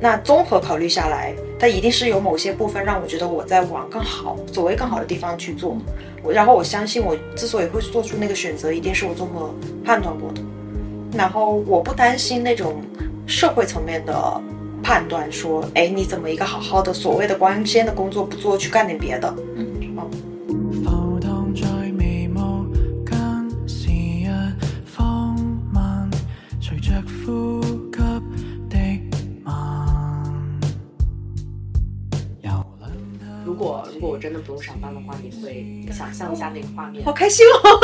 [0.01, 5.77] 那综合考虑下来，它一定是有某些部分让我觉得我在往更好、所谓更好的地方去做。
[6.23, 9.55] 我然后我相信，我之所以会做出那个选择，一定是我综合
[9.85, 10.41] 判断过的。
[11.13, 12.83] 然后我不担心那种
[13.27, 14.41] 社会层面的
[14.83, 19.35] 判断，说，哎，你怎么一个好好的所谓的光鲜的工作不做，去干点别的？
[19.57, 19.67] 嗯，
[33.45, 37.05] 如果如果我真的不用上班的话，你会想象一下那个画面？
[37.05, 37.81] 好开心哦！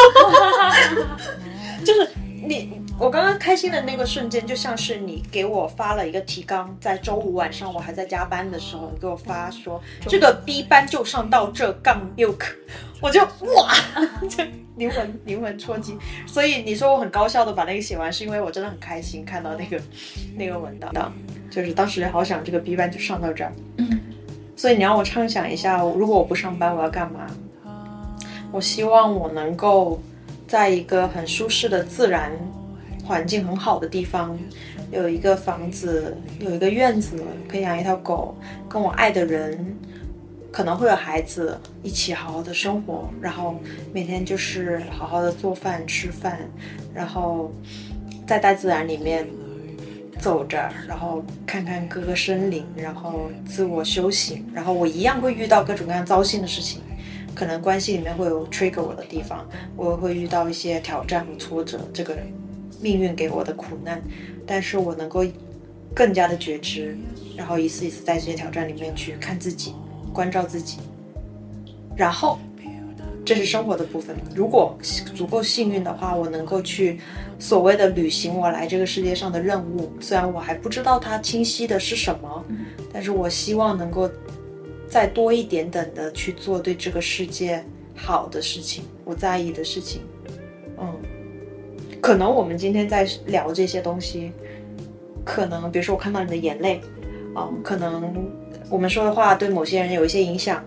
[1.85, 2.09] 就是。
[2.47, 12.55] 你我刚刚开心的那个瞬间，就像是你给我发了一个提纲，在周五晚上我还在加班的时候，你给我发说这个 B 班就上到这杠六课，
[13.03, 13.75] 我就哇，
[14.31, 14.45] 就
[14.77, 15.97] 灵魂灵魂戳击。
[16.27, 19.81] 所以你说我很高效的把那个写完，是因为我真的很开心看到那个
[20.37, 21.13] 那个文档，
[21.51, 23.53] 就是当时好想这个 B 班就上到这儿。
[23.79, 24.01] 嗯，
[24.55, 27.27] 所以你让我畅想一下，如果我不上班我要干嘛？
[28.53, 30.01] 我希望我能够。
[30.47, 32.31] 在一个很舒适的自然
[33.05, 34.39] 环境很好的地方，
[34.91, 38.37] 有一个房子，有一个院子，可以养一条狗，
[38.69, 39.77] 跟我爱的人，
[40.53, 43.57] 可能会有孩子，一起好好的生活，然后
[43.93, 46.39] 每天就是好好的做饭吃饭，
[46.95, 47.53] 然后
[48.27, 49.27] 在大自然里面
[50.19, 56.81] 走着，然后看看各个森林，然后自我修行，然后我一样会遇到各种各样糟心的事情。
[57.37, 62.17] 可能关系里面会有 trigger 我的地方，我会遇到一些挑战和挫折，这个
[62.81, 64.03] 命运给我的苦难，
[64.45, 65.25] 但是我能够
[65.95, 66.97] 更加的觉知，
[67.37, 69.75] 然后一次一次在这些挑战里面去看自己，
[70.13, 70.79] 关照自己，
[71.95, 72.39] 然后。
[73.29, 74.15] 这是生活的部分。
[74.37, 74.79] 如果
[75.13, 77.01] 足够幸运的话，我能够去
[77.41, 79.91] 所谓的履行我来这个世界上的任务。
[79.99, 82.45] 虽然我还不知道它清晰的是什么，
[82.93, 84.09] 但是我希望能够
[84.97, 87.63] 再多一点点的去做对这个世界
[87.95, 90.01] 好的事情，我在意的事情。
[90.79, 90.99] 嗯，
[92.01, 94.33] 可能我们今天在聊这些东西，
[95.23, 96.81] 可能比如说我看到你的眼泪，
[97.35, 98.27] 啊，可能
[98.71, 100.65] 我们说的话对某些人有一些影响，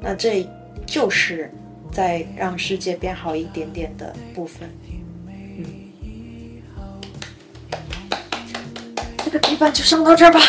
[0.00, 0.46] 那这
[0.86, 1.50] 就是。
[1.90, 4.66] 在让世界变好一点点的部分，
[5.58, 5.64] 嗯，
[9.22, 10.40] 这个地方就上到这儿吧。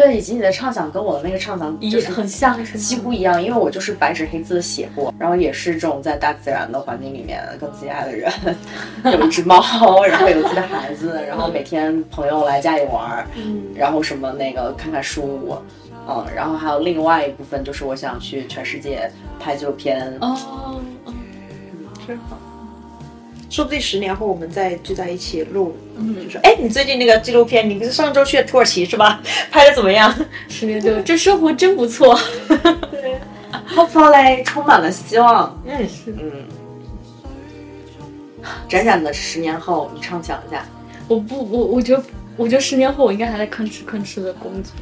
[0.00, 8.30] 对，以及你的畅想跟我的那个畅想就是很像，几乎一样，因为我就是白纸黑字的写过，然后也是这种在大自然的环境里面跟自己爱的人，
[9.12, 9.60] 有一只猫，
[10.04, 15.56] 然后有自己的孩子，然后每天朋友来家里玩，嗯，然后什么那个看看书。
[16.10, 20.10] 嗯，然后还有另外一部分，就是我想去全世界拍纪录片。
[20.20, 21.14] 哦，嗯，
[22.06, 22.38] 真好。
[23.50, 29.20] 说不定十年后我们再聚在一起录，嗯，就说，哎，你最近那个纪录片，你是上周去土耳其是吧？
[29.50, 30.14] 拍的怎么样？
[30.48, 32.18] 十年后，这生活真不错。
[32.90, 33.18] 对
[33.74, 35.60] ，Hope 嘞，充满了希望。
[35.66, 36.30] 嗯，是，嗯。
[38.68, 40.64] 展展的十年后，你畅想一下。
[41.08, 42.02] 我不，我我觉得，
[42.36, 44.72] 我觉得十年后我应该还在吭哧吭哧的工作。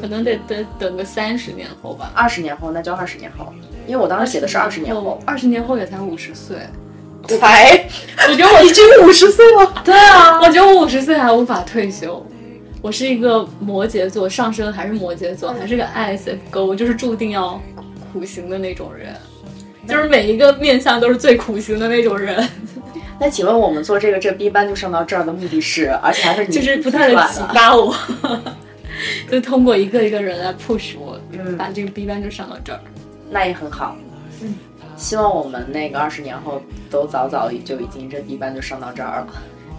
[0.00, 3.52] 可能得等等个三十年后吧，二十年后那就二十年后，
[3.88, 6.58] 因为我当时写的是二十年后，二十年后也才五十岁，
[7.26, 7.88] 才，
[8.28, 12.24] 我觉得我已经五十岁了， 对啊，我觉得我五十岁还无法退休，
[12.80, 17.60] 我是一个摩羯座上升还是摩羯座，还是个 ISFJ，我就是注定要
[18.12, 19.14] 苦行的那种人，
[19.88, 22.48] 就是每一个面相都是最苦行的那种人。
[23.20, 27.94] 那请问我们做这个这 B 班就上到这儿的目的是，而且还是 就是不断的启发我。
[29.30, 31.18] 就通过一个一个人来 push 我，
[31.58, 32.80] 把这个 B 班就上到这儿，
[33.30, 33.96] 那也很好。
[34.40, 34.54] 嗯，
[34.96, 39.26] 希望我们那个二十年后都早早就已经这一班就上到这儿了。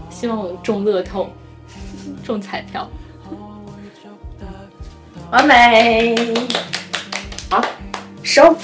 [0.09, 1.30] 希望我中乐透，
[2.24, 2.89] 中彩票，
[5.32, 6.16] 完美。
[7.49, 7.61] 好，
[8.24, 8.55] 收。